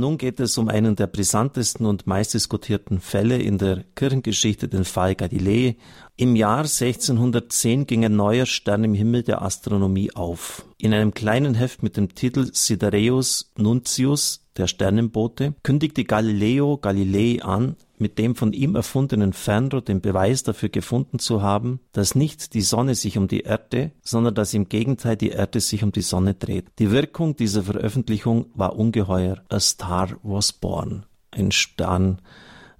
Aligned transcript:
Nun 0.00 0.16
geht 0.16 0.40
es 0.40 0.56
um 0.56 0.70
einen 0.70 0.96
der 0.96 1.08
brisantesten 1.08 1.84
und 1.84 2.06
meistdiskutierten 2.06 3.00
Fälle 3.00 3.36
in 3.36 3.58
der 3.58 3.84
Kirchengeschichte, 3.96 4.66
den 4.66 4.86
Fall 4.86 5.14
Galilei. 5.14 5.76
Im 6.16 6.36
Jahr 6.36 6.60
1610 6.60 7.86
ging 7.86 8.06
ein 8.06 8.16
neuer 8.16 8.46
Stern 8.46 8.84
im 8.84 8.94
Himmel 8.94 9.24
der 9.24 9.42
Astronomie 9.42 10.10
auf. 10.14 10.64
In 10.78 10.94
einem 10.94 11.12
kleinen 11.12 11.54
Heft 11.54 11.82
mit 11.82 11.98
dem 11.98 12.14
Titel 12.14 12.48
Sidereus 12.50 13.52
Nuntius, 13.58 14.48
der 14.60 14.66
Sternenbote, 14.66 15.54
kündigte 15.62 16.04
Galileo 16.04 16.76
Galilei 16.76 17.42
an, 17.42 17.76
mit 17.96 18.18
dem 18.18 18.34
von 18.34 18.52
ihm 18.52 18.76
erfundenen 18.76 19.32
Fernrohr 19.32 19.80
den 19.80 20.02
Beweis 20.02 20.42
dafür 20.42 20.68
gefunden 20.68 21.18
zu 21.18 21.40
haben, 21.40 21.80
dass 21.92 22.14
nicht 22.14 22.52
die 22.52 22.60
Sonne 22.60 22.94
sich 22.94 23.16
um 23.16 23.26
die 23.26 23.40
Erde, 23.40 23.90
sondern 24.02 24.34
dass 24.34 24.52
im 24.52 24.68
Gegenteil 24.68 25.16
die 25.16 25.30
Erde 25.30 25.60
sich 25.60 25.82
um 25.82 25.92
die 25.92 26.02
Sonne 26.02 26.34
dreht. 26.34 26.66
Die 26.78 26.90
Wirkung 26.90 27.36
dieser 27.36 27.62
Veröffentlichung 27.62 28.46
war 28.54 28.76
ungeheuer. 28.76 29.42
A 29.48 29.60
star 29.60 30.10
was 30.22 30.52
born. 30.52 31.06
Ein 31.30 31.52
Stern, 31.52 32.20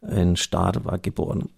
ein 0.03 0.37
Star 0.37 0.85
war 0.85 0.99
geboren. 0.99 1.49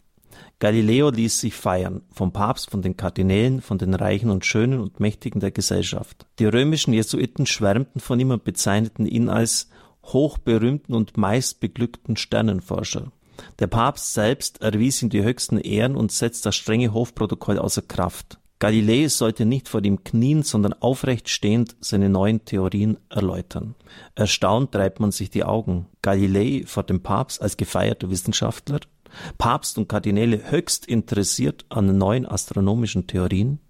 Galileo 0.61 1.11
ließ 1.11 1.41
sich 1.41 1.55
feiern, 1.55 2.03
vom 2.13 2.31
Papst, 2.31 2.71
von 2.71 2.83
den 2.83 2.97
Kardinälen, 2.97 3.61
von 3.61 3.79
den 3.79 3.95
Reichen 3.95 4.31
und 4.31 4.47
Schönen 4.47 4.79
und 4.79 5.01
Mächtigen 5.01 5.41
der 5.41 5.51
Gesellschaft. 5.51 6.27
Die 6.39 6.45
römischen 6.45 6.93
Jesuiten 6.93 7.47
schwärmten 7.47 8.01
von 8.01 8.21
ihm 8.21 8.31
und 8.31 8.45
bezeichneten 8.45 9.07
ihn 9.07 9.29
als 9.29 9.69
hochberühmten 10.05 10.95
und 10.95 11.17
meistbeglückten 11.17 12.17
Sternenforscher. 12.17 13.13
Der 13.59 13.67
Papst 13.67 14.13
selbst 14.13 14.63
erwies 14.63 15.03
ihm 15.03 15.11
die 15.11 15.23
höchsten 15.23 15.59
Ehren 15.59 15.97
und 15.97 16.13
setzt 16.13 16.47
das 16.47 16.57
strenge 16.57 16.93
Hofprotokoll 16.93 17.59
außer 17.59 17.83
Kraft. 17.83 18.39
Galilei 18.59 19.09
sollte 19.09 19.45
nicht 19.45 19.69
vor 19.69 19.85
ihm 19.85 20.05
knien, 20.05 20.45
sondern 20.45 20.73
aufrecht 20.75 21.29
stehend 21.29 21.75
seine 21.81 22.09
neuen 22.09 22.45
Theorien 22.45 22.97
erläutern. 23.09 23.75
Erstaunt 24.15 24.71
treibt 24.71 25.01
man 25.01 25.11
sich 25.11 25.31
die 25.31 25.43
Augen. 25.43 25.87
Galilei 26.01 26.63
vor 26.67 26.85
dem 26.85 27.03
Papst 27.03 27.43
als 27.43 27.57
gefeierter 27.57 28.11
Wissenschaftler, 28.11 28.79
Papst 29.39 29.79
und 29.79 29.89
Kardinäle 29.89 30.51
höchst 30.51 30.87
interessiert 30.87 31.65
an 31.69 31.99
neuen 31.99 32.27
astronomischen 32.27 33.07
Theorien, 33.07 33.61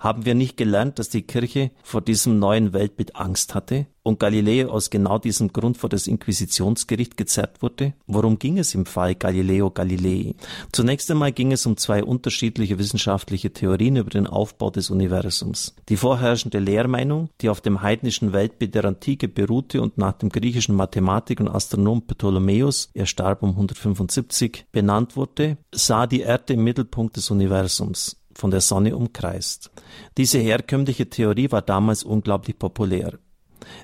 haben 0.00 0.24
wir 0.24 0.34
nicht 0.34 0.56
gelernt, 0.56 0.98
dass 0.98 1.08
die 1.08 1.22
Kirche 1.22 1.70
vor 1.82 2.00
diesem 2.00 2.38
neuen 2.38 2.72
Weltbild 2.72 3.16
Angst 3.16 3.54
hatte 3.54 3.86
und 4.02 4.18
Galileo 4.18 4.70
aus 4.70 4.90
genau 4.90 5.18
diesem 5.18 5.52
Grund 5.52 5.76
vor 5.76 5.88
das 5.90 6.06
Inquisitionsgericht 6.06 7.16
gezerrt 7.16 7.62
wurde? 7.62 7.94
Worum 8.06 8.38
ging 8.38 8.58
es 8.58 8.74
im 8.74 8.86
Fall 8.86 9.14
Galileo 9.14 9.70
Galilei? 9.70 10.34
Zunächst 10.72 11.10
einmal 11.10 11.32
ging 11.32 11.52
es 11.52 11.66
um 11.66 11.76
zwei 11.76 12.02
unterschiedliche 12.02 12.78
wissenschaftliche 12.78 13.52
Theorien 13.52 13.96
über 13.96 14.10
den 14.10 14.26
Aufbau 14.26 14.70
des 14.70 14.90
Universums. 14.90 15.74
Die 15.88 15.96
vorherrschende 15.96 16.58
Lehrmeinung, 16.58 17.28
die 17.40 17.48
auf 17.48 17.60
dem 17.60 17.82
heidnischen 17.82 18.32
Weltbild 18.32 18.74
der 18.74 18.84
Antike 18.84 19.28
beruhte 19.28 19.82
und 19.82 19.98
nach 19.98 20.12
dem 20.12 20.30
griechischen 20.30 20.74
Mathematik 20.74 21.40
und 21.40 21.48
Astronom 21.48 22.06
Ptolemäus, 22.06 22.90
er 22.94 23.06
starb 23.06 23.42
um 23.42 23.50
175, 23.50 24.66
benannt 24.72 25.16
wurde, 25.16 25.58
sah 25.74 26.06
die 26.06 26.20
Erde 26.20 26.54
im 26.54 26.64
Mittelpunkt 26.64 27.16
des 27.16 27.30
Universums 27.30 28.19
von 28.40 28.50
der 28.50 28.62
Sonne 28.62 28.96
umkreist. 28.96 29.70
Diese 30.16 30.38
herkömmliche 30.38 31.10
Theorie 31.10 31.52
war 31.52 31.62
damals 31.62 32.02
unglaublich 32.02 32.58
populär. 32.58 33.18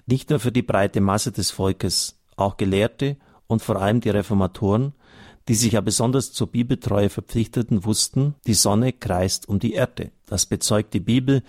Nicht 0.06 0.30
nur 0.30 0.40
für 0.40 0.50
die 0.50 0.62
breite 0.62 1.02
Masse 1.02 1.30
des 1.30 1.50
Volkes, 1.50 2.18
auch 2.36 2.56
Gelehrte 2.56 3.18
und 3.46 3.62
vor 3.62 3.76
allem 3.76 4.00
die 4.00 4.08
Reformatoren, 4.10 4.94
die 5.48 5.54
sich 5.54 5.74
ja 5.74 5.80
besonders 5.82 6.32
zur 6.32 6.48
Bibeltreue 6.48 7.10
verpflichteten, 7.10 7.84
wussten, 7.84 8.34
die 8.46 8.54
Sonne 8.54 8.92
kreist 8.92 9.48
um 9.48 9.58
die 9.58 9.74
Erde. 9.74 10.10
Das 10.24 10.46
bezeugt 10.46 10.94
die 10.94 11.00
Bibel. 11.00 11.42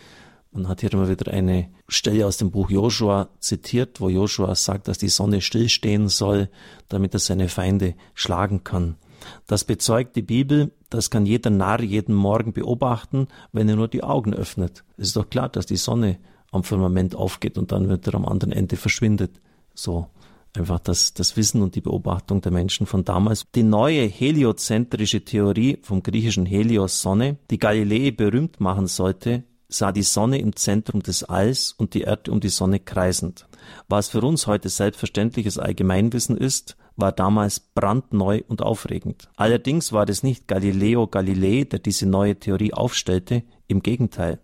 Man 0.52 0.68
hat 0.68 0.82
hier 0.82 0.92
immer 0.92 1.10
wieder 1.10 1.32
eine 1.32 1.70
Stelle 1.88 2.28
aus 2.28 2.38
dem 2.38 2.52
Buch 2.52 2.70
Joshua 2.70 3.30
zitiert, 3.40 4.02
wo 4.02 4.10
Joshua 4.10 4.54
sagt, 4.56 4.90
dass 4.90 4.98
die 4.98 5.10
Sonne 5.10 5.42
stillstehen 5.42 6.10
soll, 6.10 6.50
damit 6.90 7.14
er 7.14 7.20
seine 7.20 7.48
Feinde 7.48 7.96
schlagen 8.14 8.64
kann. 8.64 8.98
Das 9.46 9.64
bezeugt 9.64 10.16
die 10.16 10.22
Bibel, 10.22 10.72
das 10.90 11.10
kann 11.10 11.26
jeder 11.26 11.50
Narr 11.50 11.82
jeden 11.82 12.16
Morgen 12.16 12.54
beobachten, 12.54 13.28
wenn 13.52 13.70
er 13.70 13.76
nur 13.76 13.88
die 13.88 14.04
Augen 14.04 14.34
öffnet. 14.34 14.84
Es 14.98 15.08
ist 15.08 15.16
doch 15.16 15.30
klar, 15.30 15.50
dass 15.50 15.66
die 15.66 15.78
Sonne 15.78 16.18
am 16.52 16.64
Firmament 16.64 17.16
aufgeht 17.16 17.58
und 17.58 17.72
dann 17.72 17.90
wird 17.90 18.08
er 18.08 18.16
am 18.16 18.26
anderen 18.26 18.52
Ende 18.52 18.78
verschwindet. 18.78 19.42
So 19.74 20.08
einfach 20.54 20.80
das, 20.80 21.14
das 21.14 21.38
Wissen 21.38 21.62
und 21.62 21.76
die 21.76 21.82
Beobachtung 21.82 22.42
der 22.42 22.52
Menschen 22.52 22.88
von 22.88 23.04
damals. 23.04 23.46
Die 23.54 23.64
neue 23.64 24.06
heliozentrische 24.06 25.24
Theorie 25.24 25.80
vom 25.82 26.02
griechischen 26.04 26.46
Helios 26.46 27.02
Sonne, 27.02 27.38
die 27.52 27.60
Galilei 27.60 28.12
berühmt 28.12 28.60
machen 28.60 28.88
sollte, 28.88 29.44
sah 29.70 29.92
die 29.92 30.04
Sonne 30.04 30.40
im 30.40 30.56
Zentrum 30.56 31.04
des 31.04 31.24
Alls 31.24 31.74
und 31.78 31.94
die 31.94 32.02
Erde 32.02 32.32
um 32.32 32.40
die 32.40 32.50
Sonne 32.50 32.80
kreisend. 32.80 33.48
Was 33.90 34.10
für 34.10 34.22
uns 34.22 34.48
heute 34.48 34.70
selbstverständliches 34.70 35.58
Allgemeinwissen 35.58 36.38
ist, 36.38 36.78
war 36.98 37.12
damals 37.12 37.60
brandneu 37.60 38.42
und 38.48 38.62
aufregend. 38.62 39.30
Allerdings 39.36 39.94
war 39.94 40.10
es 40.10 40.24
nicht 40.24 40.48
Galileo 40.48 41.08
Galilei, 41.08 41.64
der 41.64 41.80
diese 41.80 42.08
neue 42.08 42.36
Theorie 42.36 42.74
aufstellte, 42.74 43.44
im 43.68 43.82
Gegenteil. 43.82 44.40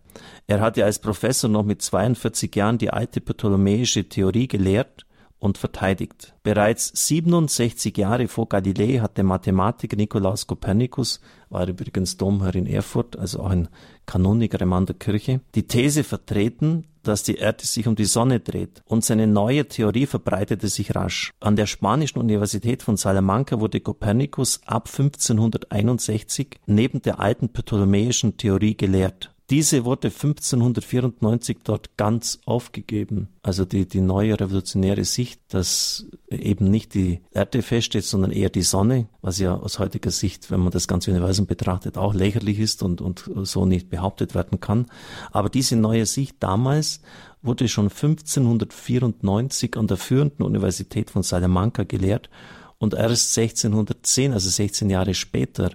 Er 0.48 0.62
hatte 0.62 0.86
als 0.86 1.00
Professor 1.00 1.50
noch 1.50 1.64
mit 1.64 1.82
42 1.82 2.56
Jahren 2.56 2.78
die 2.78 2.92
alte 2.92 3.22
ptolemäische 3.22 4.08
Theorie 4.08 4.48
gelehrt 4.48 5.06
und 5.44 5.58
verteidigt. 5.58 6.34
Bereits 6.42 6.92
67 7.08 7.98
Jahre 7.98 8.30
vor 8.30 8.48
Galilei 8.48 9.00
hat 9.00 9.18
der 9.18 9.26
Mathematiker 9.26 9.98
Nikolaus 9.98 10.48
Kopernikus, 10.48 11.20
war 11.50 11.68
übrigens 11.68 12.16
Domherr 12.16 12.56
in 12.56 12.66
Erfurt, 12.66 13.18
also 13.18 13.42
auch 13.42 13.50
ein 13.50 13.68
Kanoniker 14.06 14.62
im 14.62 14.70
Mann 14.70 14.86
der 14.86 14.96
Kirche, 14.96 15.42
die 15.54 15.68
These 15.68 16.06
vertreten, 16.06 16.86
dass 17.04 17.24
die 17.24 17.36
Erde 17.36 17.66
sich 17.66 17.86
um 17.88 17.96
die 17.96 18.06
Sonne 18.06 18.40
dreht 18.40 18.82
und 18.86 19.04
seine 19.04 19.28
neue 19.28 19.68
Theorie 19.68 20.06
verbreitete 20.06 20.70
sich 20.70 20.96
rasch. 20.96 21.34
An 21.42 21.58
der 21.58 21.66
spanischen 21.66 22.20
Universität 22.20 22.82
von 22.82 22.96
Salamanca 22.96 23.60
wurde 23.60 23.82
Kopernikus 23.82 24.62
ab 24.66 24.88
1561 24.88 26.62
neben 26.66 27.02
der 27.02 27.20
alten 27.20 27.50
ptolemäischen 27.50 28.38
Theorie 28.38 28.78
gelehrt. 28.78 29.33
Diese 29.50 29.84
wurde 29.84 30.08
1594 30.08 31.58
dort 31.66 31.98
ganz 31.98 32.40
aufgegeben. 32.46 33.28
Also 33.42 33.66
die, 33.66 33.86
die 33.86 34.00
neue 34.00 34.40
revolutionäre 34.40 35.04
Sicht, 35.04 35.42
dass 35.50 36.08
eben 36.30 36.72
nicht 36.72 36.94
die 36.94 37.22
Erde 37.32 37.62
feststeht, 37.62 38.06
sondern 38.06 38.32
eher 38.32 38.50
die 38.50 38.62
Sonne, 38.62 39.10
was 39.22 39.40
ja 39.40 39.56
aus 39.56 39.80
heutiger 39.80 40.12
Sicht, 40.12 40.50
wenn 40.50 40.62
man 40.62 40.72
das 40.72 40.88
ganze 40.88 41.12
Universum 41.12 41.46
betrachtet, 41.46 41.98
auch 41.98 42.14
lächerlich 42.14 42.60
ist 42.60 42.84
und, 42.84 43.02
und 43.02 43.30
so 43.44 43.66
nicht 43.66 43.90
behauptet 43.90 44.34
werden 44.34 44.62
kann. 44.62 44.86
Aber 45.32 45.50
diese 45.50 45.76
neue 45.76 46.06
Sicht 46.06 46.38
damals 46.40 47.02
wurde 47.42 47.68
schon 47.68 47.90
1594 47.90 49.76
an 49.76 49.88
der 49.88 49.98
führenden 49.98 50.46
Universität 50.46 51.10
von 51.12 51.22
Salamanca 51.22 51.84
gelehrt 51.84 52.30
und 52.78 52.94
erst 52.94 53.38
1610, 53.38 54.32
also 54.32 54.50
16 54.50 54.90
Jahre 54.90 55.14
später, 55.14 55.72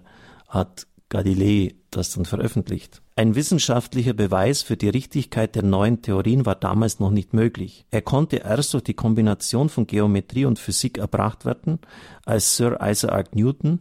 hat 0.48 0.86
Galilei 1.10 1.74
das 1.90 2.12
dann 2.12 2.24
veröffentlicht. 2.24 3.02
Ein 3.18 3.34
wissenschaftlicher 3.34 4.12
Beweis 4.12 4.62
für 4.62 4.76
die 4.76 4.90
Richtigkeit 4.90 5.56
der 5.56 5.64
neuen 5.64 6.02
Theorien 6.02 6.46
war 6.46 6.54
damals 6.54 7.00
noch 7.00 7.10
nicht 7.10 7.34
möglich. 7.34 7.84
Er 7.90 8.00
konnte 8.00 8.36
erst 8.36 8.74
durch 8.74 8.84
die 8.84 8.94
Kombination 8.94 9.68
von 9.68 9.88
Geometrie 9.88 10.44
und 10.44 10.60
Physik 10.60 10.98
erbracht 10.98 11.44
werden, 11.44 11.80
als 12.24 12.56
Sir 12.56 12.78
Isaac 12.80 13.34
Newton 13.34 13.80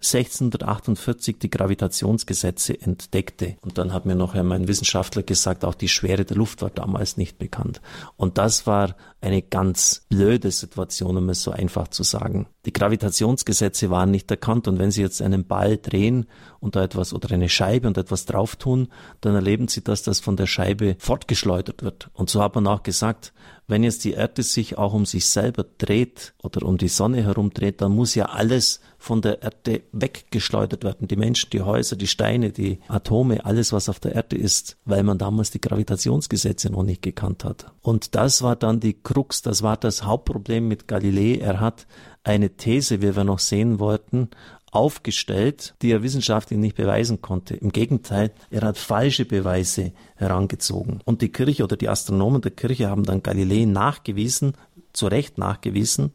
1648 0.00 1.38
die 1.38 1.50
Gravitationsgesetze 1.50 2.80
entdeckte. 2.80 3.56
Und 3.62 3.78
dann 3.78 3.92
hat 3.92 4.06
mir 4.06 4.14
noch 4.14 4.34
mein 4.34 4.68
Wissenschaftler 4.68 5.22
gesagt, 5.22 5.64
auch 5.64 5.74
die 5.74 5.88
Schwere 5.88 6.24
der 6.24 6.36
Luft 6.36 6.62
war 6.62 6.70
damals 6.70 7.16
nicht 7.16 7.38
bekannt. 7.38 7.80
Und 8.16 8.38
das 8.38 8.66
war 8.66 8.96
eine 9.20 9.42
ganz 9.42 10.04
blöde 10.08 10.50
Situation, 10.50 11.16
um 11.16 11.28
es 11.30 11.42
so 11.42 11.50
einfach 11.50 11.88
zu 11.88 12.02
sagen. 12.02 12.46
Die 12.66 12.72
Gravitationsgesetze 12.72 13.90
waren 13.90 14.10
nicht 14.10 14.30
erkannt 14.30 14.68
und 14.68 14.78
wenn 14.78 14.90
Sie 14.90 15.00
jetzt 15.00 15.22
einen 15.22 15.46
Ball 15.46 15.78
drehen 15.78 16.26
und 16.60 16.76
da 16.76 16.84
etwas 16.84 17.12
oder 17.14 17.32
eine 17.32 17.48
Scheibe 17.48 17.88
und 17.88 17.98
etwas 17.98 18.26
drauf 18.26 18.56
tun, 18.56 18.88
dann 19.20 19.34
erleben 19.34 19.68
Sie, 19.68 19.82
dass 19.82 20.02
das 20.02 20.20
von 20.20 20.36
der 20.36 20.46
Scheibe 20.46 20.96
fortgeschleudert 20.98 21.82
wird. 21.82 22.10
Und 22.12 22.30
so 22.30 22.42
hat 22.42 22.54
man 22.54 22.66
auch 22.66 22.82
gesagt, 22.82 23.32
wenn 23.66 23.82
jetzt 23.82 24.04
die 24.04 24.12
Erde 24.12 24.42
sich 24.42 24.76
auch 24.76 24.92
um 24.92 25.06
sich 25.06 25.26
selber 25.26 25.64
dreht 25.78 26.34
oder 26.42 26.66
um 26.66 26.76
die 26.76 26.88
Sonne 26.88 27.24
herum 27.24 27.50
dreht, 27.50 27.80
dann 27.80 27.92
muss 27.92 28.14
ja 28.14 28.26
alles 28.26 28.80
von 29.04 29.20
der 29.20 29.42
Erde 29.42 29.82
weggeschleudert 29.92 30.82
werden. 30.82 31.06
Die 31.08 31.16
Menschen, 31.16 31.50
die 31.50 31.60
Häuser, 31.60 31.94
die 31.94 32.06
Steine, 32.06 32.50
die 32.50 32.80
Atome, 32.88 33.44
alles, 33.44 33.72
was 33.72 33.90
auf 33.90 34.00
der 34.00 34.14
Erde 34.14 34.36
ist, 34.36 34.78
weil 34.86 35.02
man 35.02 35.18
damals 35.18 35.50
die 35.50 35.60
Gravitationsgesetze 35.60 36.70
noch 36.70 36.82
nicht 36.82 37.02
gekannt 37.02 37.44
hat. 37.44 37.66
Und 37.82 38.14
das 38.14 38.42
war 38.42 38.56
dann 38.56 38.80
die 38.80 38.94
Krux, 38.94 39.42
das 39.42 39.62
war 39.62 39.76
das 39.76 40.04
Hauptproblem 40.04 40.66
mit 40.66 40.88
Galilei. 40.88 41.38
Er 41.38 41.60
hat 41.60 41.86
eine 42.24 42.56
These, 42.56 43.02
wie 43.02 43.14
wir 43.14 43.24
noch 43.24 43.40
sehen 43.40 43.78
wollten, 43.78 44.30
aufgestellt, 44.70 45.74
die 45.82 45.92
er 45.92 46.02
wissenschaftlich 46.02 46.58
nicht 46.58 46.76
beweisen 46.76 47.20
konnte. 47.20 47.54
Im 47.54 47.70
Gegenteil, 47.70 48.32
er 48.50 48.62
hat 48.62 48.78
falsche 48.78 49.26
Beweise 49.26 49.92
herangezogen. 50.16 51.00
Und 51.04 51.20
die 51.20 51.30
Kirche 51.30 51.62
oder 51.62 51.76
die 51.76 51.90
Astronomen 51.90 52.40
der 52.40 52.50
Kirche 52.52 52.88
haben 52.88 53.04
dann 53.04 53.22
Galilei 53.22 53.66
nachgewiesen, 53.66 54.54
zu 54.94 55.06
Recht 55.06 55.38
nachgewiesen, 55.38 56.12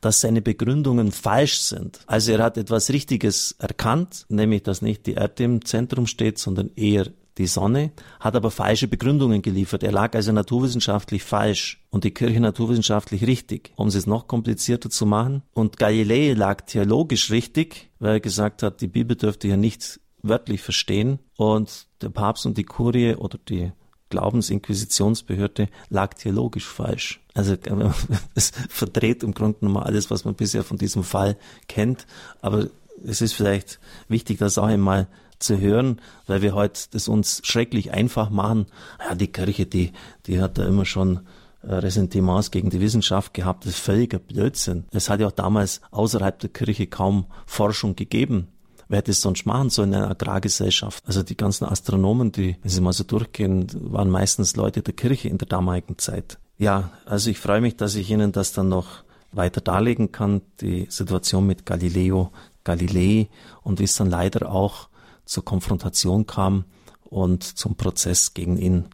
dass 0.00 0.20
seine 0.20 0.42
Begründungen 0.42 1.12
falsch 1.12 1.60
sind. 1.60 2.00
Also 2.06 2.32
er 2.32 2.42
hat 2.42 2.58
etwas 2.58 2.90
Richtiges 2.90 3.54
erkannt, 3.58 4.26
nämlich 4.28 4.62
dass 4.62 4.82
nicht 4.82 5.06
die 5.06 5.14
Erde 5.14 5.44
im 5.44 5.64
Zentrum 5.64 6.06
steht, 6.06 6.38
sondern 6.38 6.70
eher 6.74 7.06
die 7.38 7.46
Sonne, 7.46 7.92
hat 8.20 8.36
aber 8.36 8.50
falsche 8.50 8.88
Begründungen 8.88 9.40
geliefert. 9.42 9.82
Er 9.82 9.92
lag 9.92 10.14
also 10.14 10.32
naturwissenschaftlich 10.32 11.22
falsch 11.22 11.82
und 11.90 12.04
die 12.04 12.10
Kirche 12.10 12.40
naturwissenschaftlich 12.40 13.26
richtig, 13.26 13.72
um 13.76 13.88
es 13.88 14.06
noch 14.06 14.26
komplizierter 14.28 14.90
zu 14.90 15.06
machen. 15.06 15.42
Und 15.54 15.78
Galilei 15.78 16.34
lag 16.34 16.62
theologisch 16.62 17.30
richtig, 17.30 17.90
weil 17.98 18.14
er 18.14 18.20
gesagt 18.20 18.62
hat, 18.62 18.80
die 18.80 18.88
Bibel 18.88 19.16
dürfte 19.16 19.48
ja 19.48 19.56
nicht 19.56 20.00
wörtlich 20.22 20.60
verstehen 20.60 21.18
und 21.36 21.86
der 22.00 22.10
Papst 22.10 22.46
und 22.46 22.58
die 22.58 22.64
Kurie 22.64 23.14
oder 23.14 23.38
die 23.48 23.72
Glaubensinquisitionsbehörde 24.12 25.68
lag 25.88 26.14
theologisch 26.14 26.66
falsch. 26.66 27.20
Also 27.34 27.56
es 28.34 28.52
verdreht 28.68 29.22
im 29.22 29.32
Grunde 29.32 29.60
genommen 29.60 29.82
alles, 29.82 30.10
was 30.10 30.24
man 30.24 30.34
bisher 30.34 30.64
von 30.64 30.76
diesem 30.76 31.02
Fall 31.02 31.36
kennt. 31.66 32.06
Aber 32.42 32.68
es 33.04 33.22
ist 33.22 33.32
vielleicht 33.32 33.80
wichtig, 34.08 34.38
das 34.38 34.58
auch 34.58 34.66
einmal 34.66 35.08
zu 35.38 35.58
hören, 35.58 36.00
weil 36.26 36.42
wir 36.42 36.54
heute 36.54 36.82
das 36.92 37.08
uns 37.08 37.40
schrecklich 37.42 37.92
einfach 37.92 38.30
machen. 38.30 38.66
Ja, 39.08 39.14
die 39.14 39.32
Kirche, 39.32 39.66
die, 39.66 39.92
die 40.26 40.40
hat 40.40 40.58
da 40.58 40.66
immer 40.66 40.84
schon 40.84 41.20
äh, 41.62 41.74
Ressentiments 41.74 42.50
gegen 42.50 42.70
die 42.70 42.80
Wissenschaft 42.80 43.32
gehabt. 43.34 43.64
Das 43.64 43.72
ist 43.72 43.80
völliger 43.80 44.18
Blödsinn. 44.18 44.84
Es 44.92 45.08
hat 45.08 45.20
ja 45.20 45.26
auch 45.26 45.32
damals 45.32 45.80
außerhalb 45.90 46.38
der 46.38 46.50
Kirche 46.50 46.86
kaum 46.86 47.26
Forschung 47.46 47.96
gegeben. 47.96 48.48
Hätte 48.96 49.10
es 49.10 49.22
sonst 49.22 49.46
machen 49.46 49.70
sollen 49.70 49.92
in 49.92 49.98
einer 49.98 50.10
Agrargesellschaft? 50.10 51.04
Also 51.06 51.22
die 51.22 51.36
ganzen 51.36 51.64
Astronomen, 51.64 52.32
die, 52.32 52.56
wenn 52.62 52.70
sie 52.70 52.80
mal 52.80 52.92
so 52.92 53.04
durchgehen, 53.04 53.66
waren 53.74 54.10
meistens 54.10 54.56
Leute 54.56 54.82
der 54.82 54.94
Kirche 54.94 55.28
in 55.28 55.38
der 55.38 55.48
damaligen 55.48 55.98
Zeit. 55.98 56.38
Ja, 56.58 56.90
also 57.06 57.30
ich 57.30 57.38
freue 57.38 57.60
mich, 57.60 57.76
dass 57.76 57.94
ich 57.94 58.10
Ihnen 58.10 58.32
das 58.32 58.52
dann 58.52 58.68
noch 58.68 59.04
weiter 59.32 59.60
darlegen 59.60 60.12
kann, 60.12 60.42
die 60.60 60.86
Situation 60.90 61.46
mit 61.46 61.64
Galileo 61.64 62.30
Galilei 62.64 63.28
und 63.62 63.80
wie 63.80 63.84
es 63.84 63.96
dann 63.96 64.10
leider 64.10 64.52
auch 64.52 64.88
zur 65.24 65.44
Konfrontation 65.44 66.26
kam 66.26 66.64
und 67.04 67.42
zum 67.42 67.76
Prozess 67.76 68.34
gegen 68.34 68.58
ihn. 68.58 68.86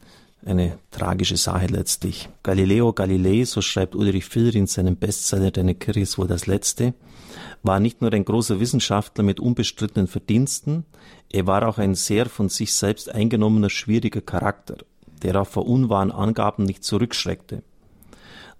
Eine 0.44 0.78
tragische 0.90 1.36
Sache 1.36 1.66
letztlich. 1.66 2.28
Galileo 2.42 2.92
Galilei, 2.92 3.44
so 3.44 3.60
schreibt 3.60 3.96
Ulrich 3.96 4.24
Filler 4.24 4.54
in 4.54 4.66
seinem 4.66 4.96
Bestseller 4.96 5.50
Deine 5.50 5.74
Kirche 5.74 6.00
ist 6.00 6.16
wohl 6.16 6.28
das 6.28 6.46
Letzte, 6.46 6.94
war 7.62 7.80
nicht 7.80 8.00
nur 8.00 8.12
ein 8.12 8.24
großer 8.24 8.60
Wissenschaftler 8.60 9.24
mit 9.24 9.40
unbestrittenen 9.40 10.06
Verdiensten, 10.06 10.84
er 11.30 11.46
war 11.46 11.68
auch 11.68 11.78
ein 11.78 11.94
sehr 11.94 12.26
von 12.26 12.48
sich 12.48 12.72
selbst 12.72 13.12
eingenommener, 13.12 13.68
schwieriger 13.68 14.20
Charakter, 14.20 14.76
der 15.22 15.40
auch 15.40 15.46
vor 15.46 15.66
unwahren 15.66 16.12
Angaben 16.12 16.64
nicht 16.64 16.84
zurückschreckte. 16.84 17.62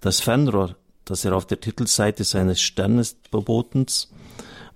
Das 0.01 0.19
Fernrohr, 0.19 0.75
das 1.05 1.25
er 1.25 1.35
auf 1.35 1.45
der 1.45 1.59
Titelseite 1.59 2.23
seines 2.23 2.61
Sternesverbotens 2.61 4.11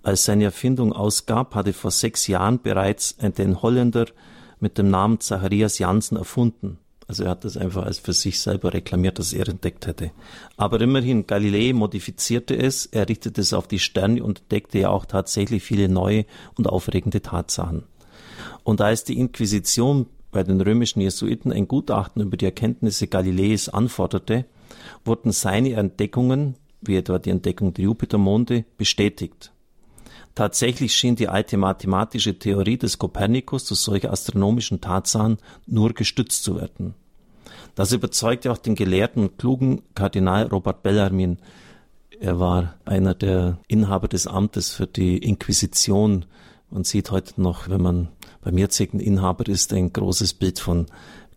als 0.02 0.26
seine 0.26 0.46
Erfindung 0.46 0.94
ausgab, 0.94 1.54
hatte 1.54 1.74
vor 1.74 1.92
sechs 1.92 2.28
Jahren 2.28 2.62
bereits 2.62 3.16
den 3.18 3.62
Holländer 3.62 4.08
mit 4.60 4.78
dem 4.78 4.90
Namen 4.90 5.20
Zacharias 5.20 5.78
Janssen 5.80 6.18
erfunden. 6.18 6.80
Also 7.08 7.26
er 7.26 7.32
hat 7.32 7.44
das 7.44 7.58
einfach 7.58 7.86
als 7.86 8.00
für 8.00 8.14
sich 8.14 8.40
selber 8.40 8.74
reklamiert, 8.74 9.20
dass 9.20 9.34
er 9.34 9.48
entdeckt 9.48 9.88
hätte. 9.88 10.12
Aber 10.58 10.80
immerhin, 10.82 11.28
Galilei 11.28 11.74
modifizierte 11.74 12.56
es, 12.56 12.86
er 12.86 13.10
richtete 13.10 13.42
es 13.42 13.54
auf 13.54 13.68
die 13.68 13.80
Sterne 13.80 14.24
und 14.24 14.40
entdeckte 14.40 14.80
ja 14.80 14.90
auch 14.90 15.06
tatsächlich 15.06 15.64
viele 15.64 15.90
neue 15.90 16.26
und 16.58 16.68
aufregende 16.68 17.22
Tatsachen. 17.22 17.84
Und 18.64 18.82
als 18.82 19.04
die 19.04 19.20
Inquisition 19.20 20.08
bei 20.32 20.44
den 20.44 20.60
römischen 20.60 21.00
Jesuiten 21.00 21.54
ein 21.54 21.68
Gutachten 21.68 22.22
über 22.22 22.36
die 22.36 22.46
Erkenntnisse 22.46 23.08
Galileis 23.08 23.70
anforderte, 23.70 24.46
wurden 25.06 25.32
seine 25.32 25.74
Entdeckungen, 25.74 26.56
wie 26.82 26.98
etwa 26.98 27.20
die 27.20 27.30
Entdeckung 27.30 27.74
der 27.74 27.86
Jupitermonde, 27.86 28.66
bestätigt. 28.78 29.53
Tatsächlich 30.36 30.96
schien 30.96 31.16
die 31.16 31.28
alte 31.28 31.58
mathematische 31.58 32.40
Theorie 32.40 32.78
des 32.78 32.98
Kopernikus 32.98 33.66
zu 33.66 33.76
solchen 33.76 34.10
astronomischen 34.10 34.82
Tatsachen 34.82 35.38
nur 35.68 35.94
gestützt 35.94 36.44
zu 36.44 36.56
werden. 36.56 36.96
Das 37.76 37.92
überzeugte 37.92 38.52
auch 38.52 38.58
den 38.58 38.76
gelehrten 38.76 39.24
und 39.24 39.38
klugen 39.38 39.84
Kardinal 39.94 40.48
Robert 40.48 40.82
Bellarmin. 40.82 41.38
Er 42.20 42.40
war 42.40 42.76
einer 42.86 43.14
der 43.14 43.60
Inhaber 43.68 44.08
des 44.08 44.28
Amtes 44.28 44.72
für 44.72 44.88
die 44.88 45.18
Inquisition. 45.18 46.26
Man 46.72 46.84
sieht 46.84 47.12
heute 47.12 47.40
noch, 47.42 47.70
wenn 47.70 47.82
man 47.82 48.10
beim 48.42 48.58
jetzigen 48.58 49.00
Inhaber 49.00 49.48
ist, 49.48 49.72
ein 49.74 49.94
großes 49.94 50.34
Bild 50.34 50.60
von 50.60 50.88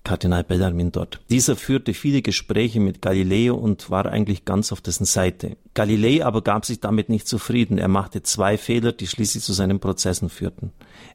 Kardinal 0.06 0.44
Bellarmin 0.44 0.92
dort. 0.92 1.18
Dieser 1.30 1.56
führte 1.56 1.92
viele 1.92 2.22
Gespräche 2.22 2.78
mit 2.78 3.02
Galileo 3.02 3.56
und 3.56 3.90
war 3.90 4.06
eigentlich 4.06 4.44
ganz 4.44 4.70
auf 4.70 4.80
dessen 4.80 5.04
Seite. 5.04 5.56
Galilei 5.74 6.24
aber 6.24 6.42
gab 6.42 6.64
sich 6.64 6.78
damit 6.78 7.08
nicht 7.08 7.26
zufrieden. 7.26 7.76
Er 7.76 7.88
machte 7.88 8.22
zwei 8.22 8.56
Fehler, 8.56 8.92
die 8.92 9.08
schließlich 9.08 9.42
zu 9.42 9.52
seinen 9.52 9.80
Prozessen 9.80 10.28
führten. 10.28 10.70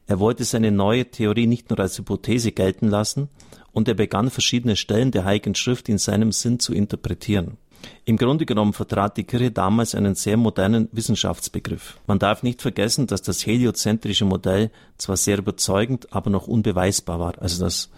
Er 0.06 0.20
wollte 0.20 0.44
seine 0.44 0.70
neue 0.70 1.06
Theorie 1.06 1.46
nicht 1.46 1.70
nur 1.70 1.80
als 1.80 1.96
Hypothese 1.96 2.52
gelten 2.52 2.88
lassen, 2.88 3.30
und 3.72 3.88
er 3.88 3.94
begann 3.94 4.28
verschiedene 4.28 4.76
Stellen 4.76 5.10
der 5.10 5.24
Heiligen 5.24 5.54
Schrift 5.54 5.88
in 5.88 5.96
seinem 5.96 6.30
Sinn 6.30 6.58
zu 6.58 6.74
interpretieren. 6.74 7.56
Im 8.04 8.18
Grunde 8.18 8.44
genommen 8.44 8.74
vertrat 8.74 9.16
die 9.16 9.24
Kirche 9.24 9.50
damals 9.52 9.94
einen 9.94 10.16
sehr 10.16 10.36
modernen 10.36 10.90
Wissenschaftsbegriff. 10.92 11.98
Man 12.06 12.18
darf 12.18 12.42
nicht 12.42 12.60
vergessen, 12.60 13.06
dass 13.06 13.22
das 13.22 13.46
heliozentrische 13.46 14.26
Modell 14.26 14.70
zwar 14.98 15.16
sehr 15.16 15.38
überzeugend, 15.38 16.12
aber 16.12 16.28
noch 16.28 16.46
unbeweisbar 16.46 17.18
war. 17.18 17.40
Also 17.40 17.64
das 17.64 17.88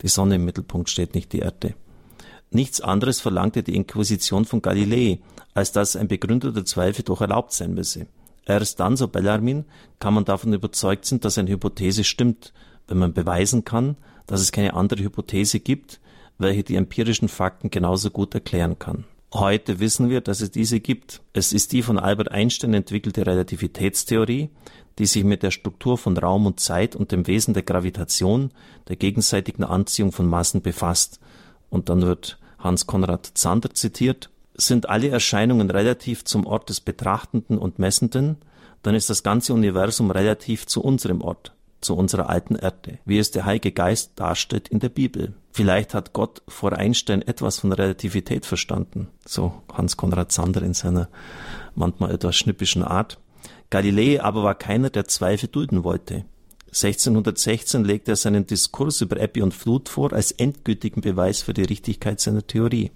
die 0.00 0.08
Sonne 0.08 0.36
im 0.36 0.44
Mittelpunkt 0.44 0.88
steht, 0.88 1.14
nicht 1.14 1.32
die 1.32 1.40
Erde. 1.40 1.74
Nichts 2.50 2.80
anderes 2.80 3.20
verlangte 3.20 3.62
die 3.62 3.76
Inquisition 3.76 4.44
von 4.44 4.62
Galilei, 4.62 5.20
als 5.54 5.72
dass 5.72 5.96
ein 5.96 6.08
begründeter 6.08 6.64
Zweifel 6.64 7.02
doch 7.04 7.20
erlaubt 7.20 7.52
sein 7.52 7.74
müsse. 7.74 8.06
Erst 8.44 8.80
dann, 8.80 8.96
so 8.96 9.08
Bellarmin, 9.08 9.64
kann 10.00 10.14
man 10.14 10.24
davon 10.24 10.52
überzeugt 10.52 11.04
sein, 11.06 11.20
dass 11.20 11.38
eine 11.38 11.50
Hypothese 11.50 12.04
stimmt, 12.04 12.52
wenn 12.88 12.98
man 12.98 13.12
beweisen 13.12 13.64
kann, 13.64 13.96
dass 14.26 14.40
es 14.40 14.52
keine 14.52 14.74
andere 14.74 15.02
Hypothese 15.02 15.60
gibt, 15.60 16.00
welche 16.38 16.64
die 16.64 16.76
empirischen 16.76 17.28
Fakten 17.28 17.70
genauso 17.70 18.10
gut 18.10 18.34
erklären 18.34 18.78
kann. 18.78 19.04
Heute 19.32 19.80
wissen 19.80 20.10
wir, 20.10 20.20
dass 20.20 20.42
es 20.42 20.50
diese 20.50 20.80
gibt. 20.80 21.22
Es 21.32 21.54
ist 21.54 21.72
die 21.72 21.80
von 21.82 21.98
Albert 21.98 22.30
Einstein 22.30 22.74
entwickelte 22.74 23.26
Relativitätstheorie, 23.26 24.50
die 24.98 25.06
sich 25.06 25.24
mit 25.24 25.42
der 25.42 25.50
Struktur 25.50 25.98
von 25.98 26.16
Raum 26.16 26.46
und 26.46 26.60
Zeit 26.60 26.94
und 26.96 27.12
dem 27.12 27.26
Wesen 27.26 27.54
der 27.54 27.62
Gravitation, 27.62 28.50
der 28.88 28.96
gegenseitigen 28.96 29.64
Anziehung 29.64 30.12
von 30.12 30.26
Massen 30.26 30.62
befasst. 30.62 31.20
Und 31.70 31.88
dann 31.88 32.02
wird 32.02 32.38
Hans 32.58 32.86
Konrad 32.86 33.30
Zander 33.34 33.74
zitiert. 33.74 34.30
Sind 34.54 34.88
alle 34.88 35.08
Erscheinungen 35.08 35.70
relativ 35.70 36.24
zum 36.24 36.46
Ort 36.46 36.68
des 36.68 36.80
Betrachtenden 36.80 37.58
und 37.58 37.78
Messenden, 37.78 38.36
dann 38.82 38.94
ist 38.94 39.10
das 39.10 39.22
ganze 39.22 39.54
Universum 39.54 40.10
relativ 40.10 40.66
zu 40.66 40.82
unserem 40.82 41.22
Ort, 41.22 41.54
zu 41.80 41.96
unserer 41.96 42.28
alten 42.28 42.56
Erde, 42.56 42.98
wie 43.04 43.18
es 43.18 43.30
der 43.30 43.44
Heilige 43.44 43.72
Geist 43.72 44.12
darstellt 44.16 44.68
in 44.68 44.80
der 44.80 44.88
Bibel. 44.88 45.34
Vielleicht 45.52 45.94
hat 45.94 46.12
Gott 46.12 46.42
vor 46.48 46.72
Einstein 46.72 47.22
etwas 47.22 47.60
von 47.60 47.72
Relativität 47.72 48.44
verstanden, 48.44 49.08
so 49.24 49.62
Hans 49.72 49.96
Konrad 49.96 50.32
Zander 50.32 50.62
in 50.62 50.74
seiner 50.74 51.08
manchmal 51.74 52.12
etwas 52.12 52.36
schnippischen 52.36 52.82
Art. 52.82 53.18
Galilei 53.72 54.22
aber 54.22 54.42
war 54.42 54.54
keiner, 54.54 54.90
der 54.90 55.06
Zweifel 55.06 55.48
dulden 55.48 55.82
wollte. 55.82 56.26
1616 56.66 57.84
legte 57.84 58.12
er 58.12 58.16
seinen 58.16 58.46
Diskurs 58.46 59.00
über 59.00 59.18
Ebbe 59.18 59.42
und 59.42 59.54
Flut 59.54 59.88
vor 59.88 60.12
als 60.12 60.30
endgültigen 60.30 61.00
Beweis 61.00 61.40
für 61.40 61.54
die 61.54 61.62
Richtigkeit 61.62 62.20
seiner 62.20 62.46
Theorie. 62.46 62.90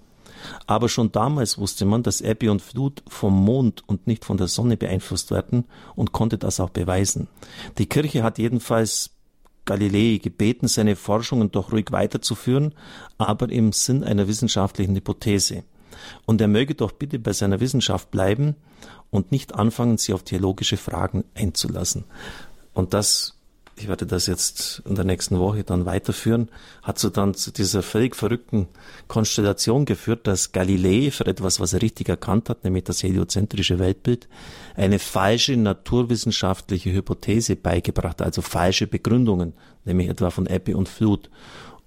Aber 0.67 0.87
schon 0.87 1.11
damals 1.11 1.57
wusste 1.57 1.85
man, 1.85 2.03
dass 2.03 2.21
Ebbe 2.21 2.51
und 2.51 2.61
Flut 2.61 3.01
vom 3.07 3.33
Mond 3.43 3.81
und 3.87 4.05
nicht 4.05 4.23
von 4.23 4.37
der 4.37 4.47
Sonne 4.47 4.77
beeinflusst 4.77 5.31
werden 5.31 5.65
und 5.95 6.11
konnte 6.11 6.37
das 6.37 6.59
auch 6.59 6.69
beweisen. 6.69 7.27
Die 7.79 7.87
Kirche 7.87 8.21
hat 8.21 8.37
jedenfalls 8.37 9.15
Galilei 9.65 10.19
gebeten, 10.21 10.67
seine 10.67 10.95
Forschungen 10.95 11.49
doch 11.49 11.71
ruhig 11.71 11.91
weiterzuführen, 11.91 12.75
aber 13.17 13.49
im 13.49 13.71
Sinn 13.71 14.03
einer 14.03 14.27
wissenschaftlichen 14.27 14.95
Hypothese. 14.95 15.63
Und 16.25 16.41
er 16.41 16.47
möge 16.47 16.75
doch 16.75 16.91
bitte 16.91 17.19
bei 17.19 17.33
seiner 17.33 17.59
Wissenschaft 17.59 18.11
bleiben 18.11 18.55
und 19.09 19.31
nicht 19.31 19.55
anfangen, 19.55 19.97
sie 19.97 20.13
auf 20.13 20.23
theologische 20.23 20.77
Fragen 20.77 21.23
einzulassen. 21.33 22.05
Und 22.73 22.93
das, 22.93 23.37
ich 23.75 23.87
werde 23.87 24.05
das 24.05 24.27
jetzt 24.27 24.81
in 24.85 24.95
der 24.95 25.05
nächsten 25.05 25.39
Woche 25.39 25.63
dann 25.63 25.85
weiterführen, 25.85 26.49
hat 26.83 26.99
so 26.99 27.09
dann 27.09 27.33
zu 27.33 27.51
dieser 27.51 27.81
völlig 27.81 28.15
verrückten 28.15 28.67
Konstellation 29.07 29.85
geführt, 29.85 30.27
dass 30.27 30.51
Galilei 30.51 31.11
für 31.11 31.25
etwas, 31.25 31.59
was 31.59 31.73
er 31.73 31.81
richtig 31.81 32.09
erkannt 32.09 32.49
hat, 32.49 32.63
nämlich 32.63 32.83
das 32.83 33.01
heliozentrische 33.01 33.79
Weltbild, 33.79 34.27
eine 34.75 34.99
falsche 34.99 35.57
naturwissenschaftliche 35.57 36.93
Hypothese 36.93 37.55
beigebracht, 37.55 38.21
also 38.21 38.41
falsche 38.41 38.87
Begründungen, 38.87 39.53
nämlich 39.85 40.09
etwa 40.09 40.29
von 40.29 40.47
Ebbe 40.47 40.75
und 40.75 40.89
Flut. 40.89 41.29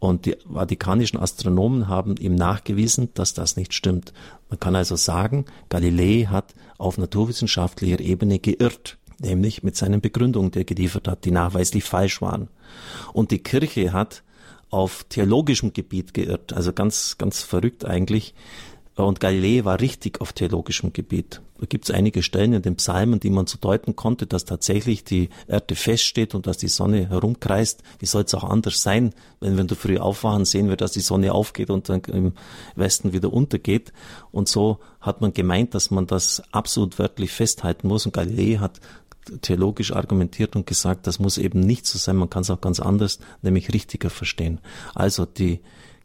Und 0.00 0.25
die 0.25 0.37
vatikanischen 0.50 1.21
Astronomen 1.21 1.87
haben 1.87 2.16
ihm 2.16 2.35
nachgewiesen, 2.35 3.11
dass 3.14 3.35
das 3.35 3.57
nicht 3.57 3.75
stimmt. 3.75 4.12
Man 4.49 4.59
kann 4.59 4.75
also 4.75 4.97
sagen, 4.97 5.45
Galilei 5.69 6.26
hat 6.28 6.54
auf 6.78 6.97
naturwissenschaftlicher 6.97 8.00
Ebene 8.00 8.38
geirrt, 8.38 8.97
nämlich 9.19 9.62
mit 9.62 9.76
seinen 9.76 10.00
Begründungen, 10.00 10.50
die 10.50 10.61
er 10.61 10.64
geliefert 10.64 11.07
hat, 11.07 11.26
die 11.26 11.30
nachweislich 11.30 11.85
falsch 11.85 12.23
waren. 12.23 12.49
Und 13.12 13.30
die 13.30 13.42
Kirche 13.42 13.92
hat 13.92 14.23
auf 14.71 15.04
theologischem 15.09 15.75
Gebiet 15.75 16.14
geirrt, 16.14 16.54
also 16.54 16.73
ganz, 16.73 17.19
ganz 17.19 17.42
verrückt 17.42 17.85
eigentlich. 17.85 18.35
Und 18.97 19.20
Galilei 19.20 19.64
war 19.64 19.80
richtig 19.80 20.20
auf 20.20 20.32
theologischem 20.32 20.92
Gebiet. 20.92 21.40
Da 21.59 21.66
gibt 21.66 21.85
es 21.85 21.94
einige 21.94 22.23
Stellen 22.23 22.54
in 22.54 22.62
den 22.62 22.76
Psalmen, 22.76 23.20
die 23.20 23.30
man 23.30 23.47
so 23.47 23.59
deuten 23.59 23.94
konnte, 23.94 24.26
dass 24.26 24.44
tatsächlich 24.44 25.04
die 25.04 25.28
Erde 25.47 25.75
feststeht 25.75 26.35
und 26.35 26.47
dass 26.47 26.59
die 26.59 26.68
Sonne 26.68 27.09
herumkreist. 27.09 27.82
Wie 27.99 28.06
soll 28.06 28.25
es 28.25 28.35
auch 28.35 28.44
anders 28.44 28.82
sein, 28.82 29.14
wenn 29.40 29.68
wir 29.68 29.76
früh 29.76 29.99
aufwachen, 29.99 30.44
sehen 30.44 30.68
wir, 30.68 30.76
dass 30.76 30.92
die 30.92 31.00
Sonne 31.00 31.32
aufgeht 31.32 31.70
und 31.70 31.88
dann 31.88 32.00
im 32.09 32.32
Westen 32.76 33.12
wieder 33.12 33.32
untergeht. 33.32 33.92
Und 34.32 34.49
so 34.49 34.78
hat 35.00 35.20
man 35.20 35.32
gemeint, 35.32 35.75
dass 35.75 35.90
man 35.90 36.06
das 36.06 36.42
absolut 36.50 36.99
wörtlich 36.99 37.30
festhalten 37.30 37.88
muss. 37.88 38.06
Und 38.06 38.12
Galilei 38.12 38.56
hat 38.56 38.80
theologisch 39.42 39.92
argumentiert 39.92 40.56
und 40.56 40.66
gesagt, 40.66 41.06
das 41.06 41.18
muss 41.18 41.38
eben 41.38 41.61
nicht 41.61 41.87
so 41.87 41.99
sein, 41.99 42.16
man 42.16 42.30
kann 42.30 42.42
es 42.42 42.50
auch 42.50 42.61
ganz 42.61 42.80
anders, 42.80 43.18
nämlich 43.42 43.73
richtiger 43.73 44.11
verstehen. 44.11 44.61
Also 44.94 45.26
die 45.26 45.61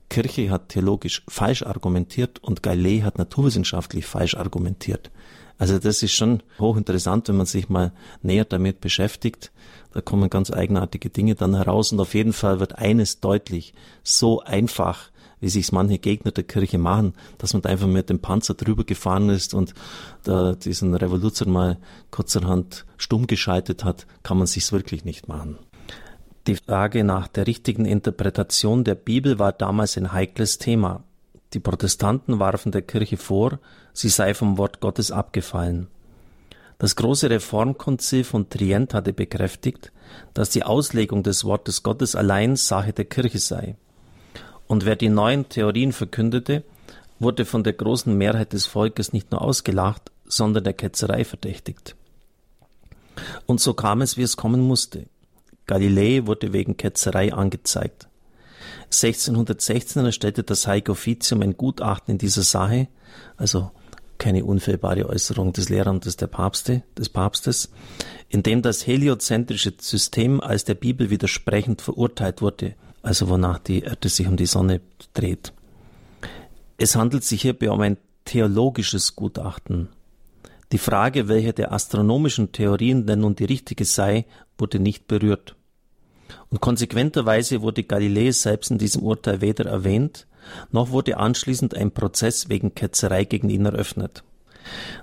Kirche 0.09 0.49
hat 0.49 0.69
theologisch 0.69 1.23
falsch 1.27 1.63
argumentiert 1.63 2.39
und 2.39 2.63
Galilei 2.63 3.01
hat 3.01 3.17
naturwissenschaftlich 3.17 4.05
falsch 4.05 4.35
argumentiert. 4.35 5.11
Also 5.57 5.79
das 5.79 6.03
ist 6.03 6.13
schon 6.13 6.43
hochinteressant, 6.59 7.29
wenn 7.29 7.37
man 7.37 7.45
sich 7.45 7.69
mal 7.69 7.93
näher 8.21 8.45
damit 8.45 8.81
beschäftigt. 8.81 9.51
Da 9.93 10.01
kommen 10.01 10.29
ganz 10.29 10.51
eigenartige 10.51 11.09
Dinge 11.09 11.35
dann 11.35 11.55
heraus 11.55 11.91
und 11.91 11.99
auf 11.99 12.13
jeden 12.13 12.33
Fall 12.33 12.59
wird 12.59 12.77
eines 12.77 13.21
deutlich, 13.21 13.73
so 14.03 14.41
einfach, 14.41 15.11
wie 15.39 15.47
sich 15.47 15.71
manche 15.71 15.97
Gegner 15.97 16.31
der 16.31 16.43
Kirche 16.43 16.77
machen, 16.77 17.13
dass 17.37 17.53
man 17.53 17.61
da 17.61 17.69
einfach 17.69 17.87
mit 17.87 18.09
dem 18.09 18.19
Panzer 18.19 18.53
drüber 18.53 18.83
gefahren 18.83 19.29
ist 19.29 19.53
und 19.53 19.73
da 20.23 20.53
diesen 20.53 20.93
Revoluzer 20.93 21.47
mal 21.47 21.77
kurzerhand 22.11 22.85
stumm 22.97 23.27
geschaltet 23.27 23.85
hat, 23.85 24.05
kann 24.23 24.37
man 24.37 24.47
sich's 24.47 24.73
wirklich 24.73 25.05
nicht 25.05 25.29
machen. 25.29 25.57
Die 26.47 26.55
Frage 26.55 27.03
nach 27.03 27.27
der 27.27 27.47
richtigen 27.47 27.85
Interpretation 27.85 28.83
der 28.83 28.93
Bibel 28.93 29.39
war 29.39 29.51
damals 29.51 29.97
ein 29.97 30.13
heikles 30.13 30.59
Thema. 30.59 31.03
Die 31.53 31.59
Protestanten 31.59 32.37
warfen 32.39 32.71
der 32.71 32.83
Kirche 32.83 33.17
vor, 33.17 33.57
sie 33.93 34.09
sei 34.09 34.35
vom 34.35 34.59
Wort 34.59 34.79
Gottes 34.79 35.09
abgefallen. 35.09 35.87
Das 36.77 36.95
große 36.95 37.31
Reformkonzil 37.31 38.23
von 38.23 38.47
Trient 38.47 38.93
hatte 38.93 39.11
bekräftigt, 39.11 39.91
dass 40.35 40.51
die 40.51 40.63
Auslegung 40.63 41.23
des 41.23 41.45
Wortes 41.45 41.81
Gottes 41.81 42.15
allein 42.15 42.57
Sache 42.57 42.93
der 42.93 43.05
Kirche 43.05 43.39
sei. 43.39 43.75
Und 44.67 44.85
wer 44.85 44.95
die 44.95 45.09
neuen 45.09 45.49
Theorien 45.49 45.93
verkündete, 45.93 46.63
wurde 47.17 47.45
von 47.45 47.63
der 47.63 47.73
großen 47.73 48.15
Mehrheit 48.15 48.53
des 48.53 48.67
Volkes 48.67 49.13
nicht 49.13 49.31
nur 49.31 49.41
ausgelacht, 49.41 50.11
sondern 50.25 50.63
der 50.63 50.73
Ketzerei 50.73 51.25
verdächtigt. 51.25 51.95
Und 53.47 53.61
so 53.61 53.73
kam 53.73 54.01
es, 54.01 54.15
wie 54.17 54.23
es 54.23 54.37
kommen 54.37 54.61
musste. 54.61 55.07
Galilei 55.67 56.25
wurde 56.25 56.53
wegen 56.53 56.77
Ketzerei 56.77 57.33
angezeigt. 57.33 58.07
1616 58.85 60.05
erstellte 60.05 60.43
das 60.43 60.67
Heilige 60.67 60.91
Offizium 60.91 61.41
ein 61.41 61.57
Gutachten 61.57 62.13
in 62.13 62.17
dieser 62.17 62.43
Sache, 62.43 62.87
also 63.37 63.71
keine 64.17 64.45
unfehlbare 64.45 65.09
Äußerung 65.09 65.53
des 65.53 65.69
Lehramtes 65.69 66.17
der 66.17 66.27
Papste, 66.27 66.83
des 66.97 67.09
Papstes, 67.09 67.69
in 68.29 68.43
dem 68.43 68.61
das 68.61 68.87
heliozentrische 68.87 69.73
System 69.79 70.39
als 70.39 70.63
der 70.63 70.75
Bibel 70.75 71.09
widersprechend 71.09 71.81
verurteilt 71.81 72.41
wurde, 72.41 72.75
also 73.01 73.29
wonach 73.29 73.59
die 73.59 73.81
Erde 73.81 74.09
sich 74.09 74.27
um 74.27 74.37
die 74.37 74.45
Sonne 74.45 74.81
dreht. 75.13 75.53
Es 76.77 76.95
handelt 76.95 77.23
sich 77.23 77.41
hierbei 77.41 77.71
um 77.71 77.81
ein 77.81 77.97
theologisches 78.25 79.15
Gutachten. 79.15 79.89
Die 80.71 80.77
Frage, 80.77 81.27
welche 81.27 81.53
der 81.53 81.71
astronomischen 81.71 82.51
Theorien 82.51 83.05
denn 83.05 83.19
nun 83.19 83.35
die 83.35 83.45
richtige 83.45 83.85
sei, 83.85 84.25
wurde 84.57 84.79
nicht 84.79 85.07
berührt. 85.07 85.55
Und 86.49 86.61
konsequenterweise 86.61 87.61
wurde 87.61 87.83
Galilei 87.83 88.31
selbst 88.31 88.71
in 88.71 88.77
diesem 88.77 89.03
Urteil 89.03 89.41
weder 89.41 89.65
erwähnt, 89.65 90.27
noch 90.71 90.89
wurde 90.89 91.17
anschließend 91.17 91.75
ein 91.75 91.91
Prozess 91.91 92.49
wegen 92.49 92.75
Ketzerei 92.75 93.25
gegen 93.25 93.49
ihn 93.49 93.65
eröffnet. 93.65 94.23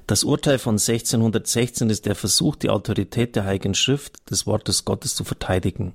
Das 0.07 0.25
Urteil 0.25 0.59
von 0.59 0.75
1616 0.75 1.91
ist 1.91 2.07
der 2.07 2.15
Versuch, 2.15 2.57
die 2.57 2.71
Autorität 2.71 3.37
der 3.37 3.45
Heiligen 3.45 3.75
Schrift, 3.75 4.31
des 4.31 4.47
Wortes 4.47 4.85
Gottes 4.85 5.15
zu 5.15 5.25
verteidigen. 5.25 5.95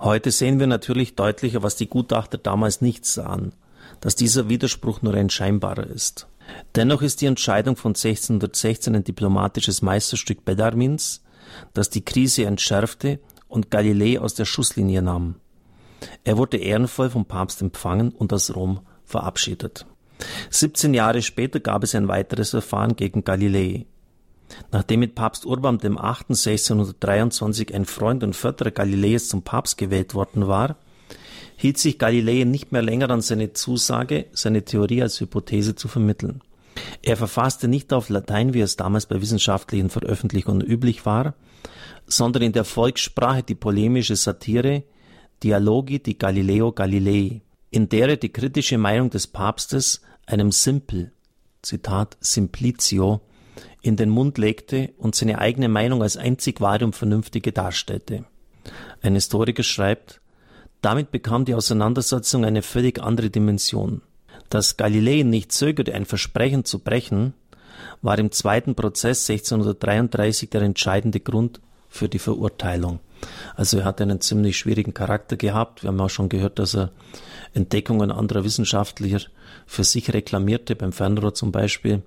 Heute 0.00 0.30
sehen 0.30 0.58
wir 0.58 0.66
natürlich 0.66 1.14
deutlicher, 1.14 1.62
was 1.62 1.76
die 1.76 1.88
Gutachter 1.88 2.38
damals 2.38 2.80
nicht 2.80 3.04
sahen, 3.04 3.52
dass 4.00 4.16
dieser 4.16 4.48
Widerspruch 4.48 5.02
nur 5.02 5.14
ein 5.14 5.30
scheinbarer 5.30 5.86
ist. 5.86 6.26
Dennoch 6.74 7.02
ist 7.02 7.20
die 7.20 7.26
Entscheidung 7.26 7.76
von 7.76 7.90
1616 7.90 8.96
ein 8.96 9.04
diplomatisches 9.04 9.82
Meisterstück 9.82 10.44
Bellarmins, 10.44 11.22
das 11.72 11.90
die 11.90 12.04
Krise 12.04 12.44
entschärfte 12.44 13.20
und 13.48 13.70
Galilei 13.70 14.20
aus 14.20 14.34
der 14.34 14.44
Schusslinie 14.44 15.02
nahm. 15.02 15.36
Er 16.24 16.36
wurde 16.38 16.58
ehrenvoll 16.58 17.10
vom 17.10 17.24
Papst 17.24 17.60
empfangen 17.62 18.10
und 18.10 18.32
aus 18.32 18.54
Rom 18.54 18.80
verabschiedet. 19.04 19.86
17 20.50 20.94
Jahre 20.94 21.22
später 21.22 21.60
gab 21.60 21.84
es 21.84 21.94
ein 21.94 22.08
weiteres 22.08 22.50
Verfahren 22.50 22.96
gegen 22.96 23.24
Galilei. 23.24 23.86
Nachdem 24.72 25.00
mit 25.00 25.14
Papst 25.14 25.44
Urban 25.46 25.78
dem 25.78 25.98
8. 25.98 26.30
1623 26.30 27.74
ein 27.74 27.84
Freund 27.84 28.22
und 28.24 28.34
Förderer 28.34 28.70
Galileis 28.70 29.28
zum 29.28 29.42
Papst 29.42 29.76
gewählt 29.76 30.14
worden 30.14 30.48
war, 30.48 30.76
hielt 31.56 31.78
sich 31.78 31.98
Galilei 31.98 32.44
nicht 32.44 32.72
mehr 32.72 32.82
länger 32.82 33.10
an 33.10 33.20
seine 33.20 33.52
Zusage, 33.52 34.26
seine 34.32 34.64
Theorie 34.64 35.02
als 35.02 35.20
Hypothese 35.20 35.74
zu 35.74 35.88
vermitteln. 35.88 36.40
Er 37.02 37.16
verfasste 37.16 37.68
nicht 37.68 37.92
auf 37.92 38.08
Latein, 38.08 38.54
wie 38.54 38.60
es 38.60 38.76
damals 38.76 39.06
bei 39.06 39.20
wissenschaftlichen 39.20 39.90
Veröffentlichungen 39.90 40.66
üblich 40.66 41.06
war, 41.06 41.34
sondern 42.06 42.42
in 42.42 42.52
der 42.52 42.64
Volkssprache 42.64 43.42
die 43.42 43.54
polemische 43.54 44.16
Satire 44.16 44.84
Dialogi 45.42 46.02
di 46.02 46.18
Galileo 46.18 46.72
Galilei, 46.72 47.42
in 47.70 47.88
der 47.88 48.08
er 48.10 48.16
die 48.16 48.32
kritische 48.32 48.78
Meinung 48.78 49.10
des 49.10 49.26
Papstes 49.26 50.00
einem 50.26 50.50
Simpel, 50.50 51.12
Zitat 51.62 52.16
Simplicio, 52.20 53.20
in 53.80 53.96
den 53.96 54.10
Mund 54.10 54.38
legte 54.38 54.90
und 54.98 55.14
seine 55.14 55.38
eigene 55.38 55.68
Meinung 55.68 56.02
als 56.02 56.16
einzig 56.16 56.60
wahre 56.60 56.84
und 56.84 56.96
vernünftige 56.96 57.52
darstellte. 57.52 58.24
Ein 59.00 59.14
Historiker 59.14 59.62
schreibt, 59.62 60.20
damit 60.80 61.10
bekam 61.10 61.44
die 61.44 61.54
Auseinandersetzung 61.54 62.44
eine 62.44 62.62
völlig 62.62 63.00
andere 63.00 63.30
Dimension. 63.30 64.02
Dass 64.50 64.76
Galilei 64.76 65.22
nicht 65.22 65.52
zögerte, 65.52 65.94
ein 65.94 66.06
Versprechen 66.06 66.64
zu 66.64 66.78
brechen, 66.78 67.34
war 68.02 68.18
im 68.18 68.32
zweiten 68.32 68.74
Prozess 68.74 69.28
1633 69.28 70.50
der 70.50 70.62
entscheidende 70.62 71.20
Grund 71.20 71.60
für 71.88 72.08
die 72.08 72.18
Verurteilung. 72.18 73.00
Also 73.56 73.78
er 73.78 73.84
hat 73.84 74.00
einen 74.00 74.20
ziemlich 74.20 74.56
schwierigen 74.56 74.94
Charakter 74.94 75.36
gehabt. 75.36 75.82
Wir 75.82 75.88
haben 75.88 76.00
auch 76.00 76.10
schon 76.10 76.28
gehört, 76.28 76.58
dass 76.58 76.74
er 76.74 76.92
Entdeckungen 77.54 78.12
anderer 78.12 78.44
Wissenschaftler 78.44 79.20
für 79.66 79.84
sich 79.84 80.12
reklamierte, 80.12 80.76
beim 80.76 80.92
Fernrohr 80.92 81.34
zum 81.34 81.50
Beispiel. 81.50 82.02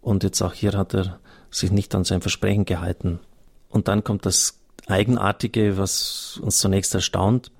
Und 0.00 0.22
jetzt 0.22 0.40
auch 0.42 0.54
hier 0.54 0.72
hat 0.72 0.94
er 0.94 1.18
sich 1.50 1.72
nicht 1.72 1.94
an 1.94 2.04
sein 2.04 2.20
Versprechen 2.20 2.64
gehalten. 2.64 3.20
Und 3.68 3.88
dann 3.88 4.04
kommt 4.04 4.26
das 4.26 4.60
Eigenartige, 4.86 5.76
was 5.76 6.38
uns 6.42 6.58
zunächst 6.58 6.94
erstaunt. 6.94 7.50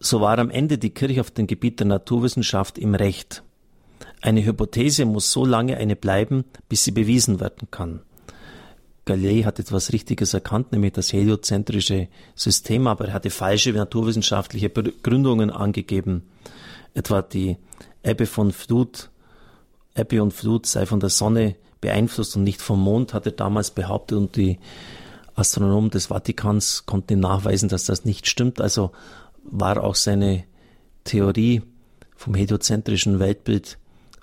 So 0.00 0.20
war 0.20 0.38
am 0.38 0.50
Ende 0.50 0.78
die 0.78 0.90
Kirche 0.90 1.20
auf 1.20 1.30
dem 1.30 1.46
Gebiet 1.46 1.80
der 1.80 1.86
Naturwissenschaft 1.86 2.78
im 2.78 2.94
Recht. 2.94 3.42
Eine 4.20 4.44
Hypothese 4.44 5.04
muss 5.04 5.32
so 5.32 5.44
lange 5.44 5.76
eine 5.76 5.96
bleiben, 5.96 6.44
bis 6.68 6.84
sie 6.84 6.92
bewiesen 6.92 7.40
werden 7.40 7.68
kann. 7.70 8.00
Galilei 9.04 9.42
hat 9.42 9.58
etwas 9.58 9.92
Richtiges 9.92 10.34
erkannt, 10.34 10.70
nämlich 10.70 10.92
das 10.92 11.12
heliozentrische 11.12 12.08
System, 12.34 12.86
aber 12.86 13.06
er 13.06 13.14
hatte 13.14 13.30
falsche 13.30 13.72
naturwissenschaftliche 13.72 14.68
Begründungen 14.68 15.50
angegeben. 15.50 16.22
Etwa 16.94 17.22
die 17.22 17.56
Ebbe 18.02 18.26
von 18.26 18.52
Flut, 18.52 19.10
Ebbe 19.94 20.22
und 20.22 20.32
Flut 20.32 20.66
sei 20.66 20.84
von 20.84 21.00
der 21.00 21.08
Sonne 21.08 21.56
beeinflusst 21.80 22.36
und 22.36 22.44
nicht 22.44 22.60
vom 22.60 22.80
Mond, 22.82 23.14
hat 23.14 23.26
er 23.26 23.32
damals 23.32 23.70
behauptet 23.70 24.18
und 24.18 24.36
die 24.36 24.58
Astronomen 25.34 25.90
des 25.90 26.06
Vatikans 26.06 26.84
konnten 26.84 27.20
nachweisen, 27.20 27.68
dass 27.68 27.84
das 27.84 28.04
nicht 28.04 28.26
stimmt. 28.26 28.60
Also 28.60 28.90
war 29.50 29.82
auch 29.82 29.94
seine 29.94 30.44
Theorie 31.04 31.62
vom 32.16 32.34
heliozentrischen 32.34 33.18
Weltbild 33.18 33.78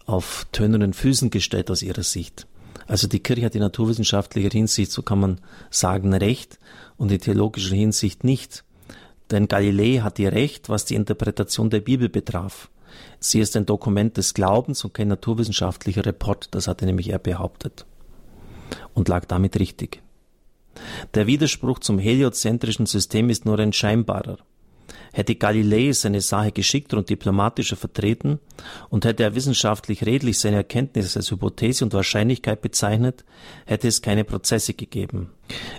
auf 0.06 0.46
tönenden 0.52 0.94
Füßen 0.94 1.30
gestellt 1.30 1.72
aus 1.72 1.82
ihrer 1.82 2.04
Sicht. 2.04 2.48
Also 2.88 3.08
die 3.08 3.20
Kirche 3.20 3.46
hat 3.46 3.56
in 3.56 3.62
naturwissenschaftlicher 3.62 4.52
Hinsicht, 4.52 4.92
so 4.92 5.02
kann 5.02 5.20
man 5.20 5.42
sagen, 5.72 6.14
recht 6.14 6.60
und 6.98 7.12
in 7.12 7.20
theologischer 7.20 7.76
Hinsicht 7.76 8.24
nicht. 8.24 8.64
Denn 9.32 9.48
Galilei 9.48 10.02
hat 10.02 10.20
ihr 10.20 10.32
Recht, 10.32 10.70
was 10.70 10.86
die 10.86 10.96
Interpretation 10.96 11.72
der 11.72 11.80
Bibel 11.80 12.10
betraf. 12.10 12.70
Sie 13.20 13.40
ist 13.40 13.58
ein 13.58 13.66
Dokument 13.66 14.18
des 14.18 14.34
Glaubens 14.36 14.84
und 14.84 14.94
kein 14.94 15.08
naturwissenschaftlicher 15.08 16.06
Report, 16.06 16.50
das 16.52 16.68
hatte 16.68 16.86
nämlich 16.86 17.10
er 17.10 17.20
behauptet. 17.20 17.86
Und 18.94 19.08
lag 19.10 19.26
damit 19.26 19.60
richtig. 19.60 20.02
Der 21.14 21.26
Widerspruch 21.26 21.80
zum 21.80 21.98
heliozentrischen 21.98 22.86
System 22.86 23.30
ist 23.30 23.46
nur 23.46 23.58
ein 23.60 23.74
scheinbarer. 23.74 24.38
Hätte 25.16 25.36
Galilei 25.36 25.94
seine 25.94 26.20
Sache 26.20 26.52
geschickter 26.52 26.98
und 26.98 27.10
diplomatischer 27.10 27.78
vertreten 27.78 28.40
und 28.90 29.06
hätte 29.06 29.24
er 29.24 29.34
wissenschaftlich 29.34 30.06
redlich 30.06 30.38
seine 30.38 30.58
Erkenntnisse 30.58 31.20
als 31.20 31.32
Hypothese 31.32 31.86
und 31.86 31.94
Wahrscheinlichkeit 31.94 32.62
bezeichnet, 32.62 33.24
hätte 33.66 33.88
es 33.88 34.02
keine 34.02 34.26
Prozesse 34.26 34.74
gegeben. 34.74 35.32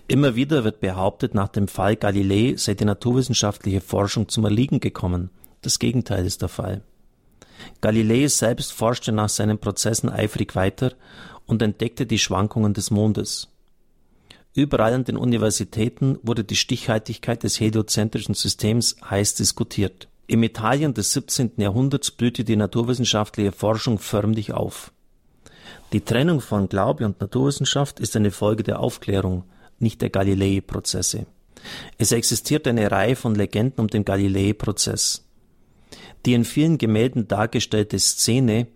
Immer 0.09 0.37
wieder 0.37 0.65
wird 0.65 0.81
behauptet, 0.81 1.35
nach 1.35 1.49
dem 1.49 1.69
Fall 1.69 1.97
Galilei 1.97 2.55
sei 2.57 2.73
die 2.73 2.87
naturwissenschaftliche 2.87 3.83
Forschung 3.83 4.27
zum 4.31 4.47
Erliegen 4.47 4.81
gekommen. 4.81 5.29
Das 5.61 5.79
Gegenteil 5.79 6.25
ist 6.25 6.41
der 6.41 6.49
Fall. 6.49 6.81
Galilei 7.83 8.29
selbst 8.29 8.73
forschte 8.73 9.13
nach 9.13 9.29
seinen 9.29 9.59
Prozessen 9.59 10.09
eifrig 10.09 10.57
weiter 10.57 10.95
und 11.45 11.61
entdeckte 11.61 12.07
die 12.07 12.19
Schwankungen 12.19 12.73
des 12.73 12.91
Mondes. 12.91 13.53
Überall 14.57 14.95
an 14.95 15.05
den 15.05 15.19
Universitäten 15.19 16.19
wurde 16.23 16.43
die 16.43 16.57
Stichhaltigkeit 16.57 17.43
des 17.43 17.61
heliozentrischen 17.61 18.35
Systems 18.35 18.97
heiß 19.05 19.35
diskutiert. 19.35 20.09
Im 20.29 20.43
Italien 20.43 20.95
des 20.95 21.13
17. 21.13 21.53
Jahrhunderts 21.59 22.11
blühte 22.11 22.43
die 22.43 22.57
naturwissenschaftliche 22.57 23.53
Forschung 23.53 23.99
förmlich 23.99 24.55
auf. 24.55 24.93
Die 25.93 26.01
Trennung 26.01 26.41
von 26.41 26.71
Glaube 26.71 27.05
und 27.05 27.21
Naturwissenschaft 27.21 28.01
ist 28.01 28.17
eine 28.17 28.31
Folge 28.31 28.63
der 28.63 28.81
Aufklärung, 28.81 29.45
nicht 29.79 30.01
der 30.01 30.09
Galilei-Prozesse. 30.09 31.27
Es 31.99 32.13
existiert 32.13 32.67
eine 32.67 32.91
Reihe 32.91 33.15
von 33.15 33.35
Legenden 33.35 33.81
um 33.81 33.89
den 33.89 34.07
Galilei-Prozess. 34.07 35.27
Die 36.25 36.33
in 36.33 36.47
vielen 36.47 36.79
Gemälden 36.79 37.29
dargestellte 37.29 37.99
Szene, 37.99 38.69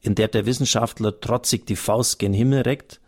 in 0.00 0.14
der 0.14 0.28
der 0.28 0.46
Wissenschaftler 0.46 1.20
trotzig 1.20 1.66
die 1.66 1.76
Faust 1.76 2.18
gen 2.18 2.32
Himmel 2.32 2.62
reckt 2.62 3.00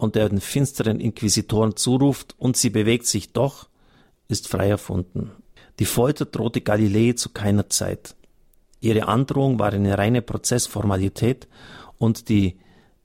und 0.00 0.14
der 0.14 0.30
den 0.30 0.40
finsteren 0.40 0.98
Inquisitoren 0.98 1.76
zuruft, 1.76 2.34
und 2.38 2.56
sie 2.56 2.70
bewegt 2.70 3.06
sich 3.06 3.34
doch, 3.34 3.68
ist 4.28 4.48
frei 4.48 4.70
erfunden. 4.70 5.30
Die 5.78 5.84
Folter 5.84 6.24
drohte 6.24 6.62
Galilei 6.62 7.12
zu 7.12 7.28
keiner 7.28 7.68
Zeit. 7.68 8.14
Ihre 8.80 9.08
Androhung 9.08 9.58
war 9.58 9.74
eine 9.74 9.98
reine 9.98 10.22
Prozessformalität 10.22 11.48
und 11.98 12.30
die, 12.30 12.58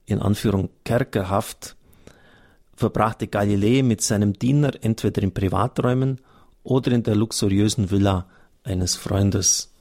in 0.06 0.20
Anführung, 0.20 0.70
Kerkerhaft 0.84 1.76
verbrachte 2.74 3.26
Galilei 3.26 3.82
mit 3.82 4.00
seinem 4.00 4.32
Diener 4.32 4.72
entweder 4.80 5.22
in 5.22 5.34
Privaträumen 5.34 6.22
oder 6.62 6.92
in 6.92 7.02
der 7.02 7.14
luxuriösen 7.14 7.90
Villa 7.90 8.26
eines 8.64 8.96
Freundes. 8.96 9.74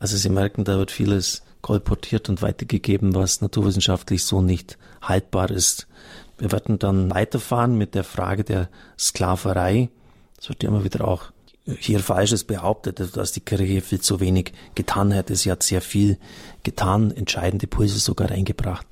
Also 0.00 0.16
Sie 0.16 0.28
merken, 0.28 0.64
da 0.64 0.76
wird 0.76 0.90
vieles 0.90 1.44
kolportiert 1.62 2.28
und 2.28 2.42
weitergegeben, 2.42 3.14
was 3.14 3.40
naturwissenschaftlich 3.40 4.24
so 4.24 4.42
nicht 4.42 4.78
haltbar 5.00 5.50
ist. 5.50 5.86
Wir 6.38 6.52
werden 6.52 6.78
dann 6.78 7.10
weiterfahren 7.10 7.78
mit 7.78 7.94
der 7.94 8.04
Frage 8.04 8.44
der 8.44 8.68
Sklaverei. 8.98 9.88
Es 10.38 10.48
wird 10.48 10.64
immer 10.64 10.84
wieder 10.84 11.06
auch 11.06 11.32
hier 11.78 12.00
Falsches 12.00 12.44
behauptet, 12.44 13.16
dass 13.16 13.32
die 13.32 13.40
Kirche 13.40 13.80
viel 13.80 14.00
zu 14.00 14.18
wenig 14.18 14.52
getan 14.74 15.12
hätte. 15.12 15.36
Sie 15.36 15.50
hat 15.50 15.62
sehr 15.62 15.80
viel 15.80 16.18
getan, 16.64 17.12
entscheidende 17.12 17.68
Pulse 17.68 18.00
sogar 18.00 18.30
eingebracht. 18.30 18.86